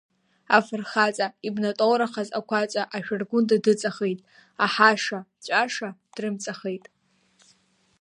Афырхаҵа, 0.57 1.27
ибнатоурахаз 1.47 2.29
ақәаҵа 2.39 2.83
ашәыргәында 2.95 3.55
дыҵахеит, 3.63 4.19
аҳаша-ҵәаша 4.63 5.89
дрымҵахеит. 6.15 6.85